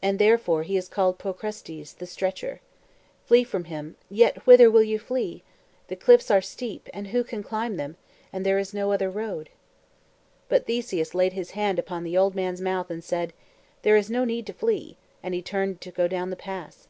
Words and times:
And 0.00 0.20
therefore 0.20 0.62
he 0.62 0.76
is 0.76 0.86
called 0.86 1.18
Procrustes, 1.18 1.92
the 1.94 2.06
stretcher. 2.06 2.60
Flee 3.26 3.42
from 3.42 3.64
him: 3.64 3.96
yet 4.08 4.46
whither 4.46 4.70
will 4.70 4.84
you 4.84 5.00
flee? 5.00 5.42
The 5.88 5.96
cliffs 5.96 6.30
are 6.30 6.40
steep, 6.40 6.88
and 6.94 7.08
who 7.08 7.24
can 7.24 7.42
climb 7.42 7.76
them? 7.76 7.96
and 8.32 8.46
there 8.46 8.60
is 8.60 8.72
no 8.72 8.92
other 8.92 9.10
road." 9.10 9.50
But 10.48 10.64
Theseus 10.66 11.12
laid 11.12 11.32
his 11.32 11.50
hand 11.58 11.80
upon 11.80 12.04
the 12.04 12.16
old 12.16 12.36
man's 12.36 12.60
mouth, 12.60 12.88
and 12.88 13.02
said: 13.02 13.32
"There 13.82 13.96
is 13.96 14.08
no 14.08 14.24
need 14.24 14.46
to 14.46 14.52
flee;" 14.52 14.96
and 15.24 15.34
he 15.34 15.42
turned 15.42 15.80
to 15.80 15.90
go 15.90 16.06
down 16.06 16.30
the 16.30 16.36
pass. 16.36 16.86